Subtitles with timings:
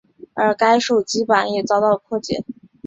[0.33, 2.43] 而该手机版也遭到了破解。